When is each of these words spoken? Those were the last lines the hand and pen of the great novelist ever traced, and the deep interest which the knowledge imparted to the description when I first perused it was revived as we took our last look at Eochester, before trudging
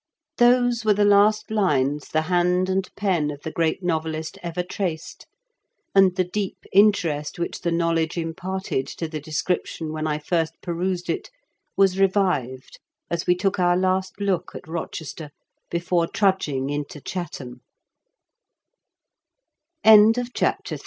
Those 0.39 0.83
were 0.83 0.95
the 0.95 1.05
last 1.05 1.51
lines 1.51 2.07
the 2.09 2.23
hand 2.23 2.69
and 2.69 2.89
pen 2.95 3.29
of 3.29 3.41
the 3.43 3.51
great 3.51 3.83
novelist 3.83 4.39
ever 4.41 4.63
traced, 4.63 5.27
and 5.93 6.15
the 6.15 6.23
deep 6.23 6.57
interest 6.73 7.37
which 7.37 7.59
the 7.61 7.71
knowledge 7.71 8.17
imparted 8.17 8.87
to 8.87 9.07
the 9.07 9.19
description 9.19 9.91
when 9.93 10.07
I 10.07 10.17
first 10.17 10.55
perused 10.59 11.07
it 11.07 11.29
was 11.77 11.99
revived 11.99 12.79
as 13.11 13.27
we 13.27 13.35
took 13.35 13.59
our 13.59 13.77
last 13.77 14.19
look 14.19 14.55
at 14.55 14.63
Eochester, 14.63 15.29
before 15.69 16.07
trudging 16.07 16.71